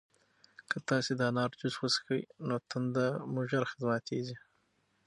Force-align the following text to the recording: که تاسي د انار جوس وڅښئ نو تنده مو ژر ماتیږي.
که 0.69 0.77
تاسي 0.87 1.13
د 1.17 1.21
انار 1.29 1.51
جوس 1.59 1.75
وڅښئ 1.77 2.21
نو 2.47 2.55
تنده 2.69 3.07
مو 3.31 3.41
ژر 3.49 3.65
ماتیږي. 3.87 4.37